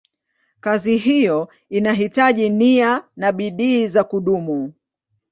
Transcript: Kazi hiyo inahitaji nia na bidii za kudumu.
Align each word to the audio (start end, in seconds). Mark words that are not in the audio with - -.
Kazi 0.59 0.97
hiyo 0.97 1.51
inahitaji 1.69 2.49
nia 2.49 3.03
na 3.15 3.31
bidii 3.31 3.87
za 3.87 4.03
kudumu. 4.03 4.73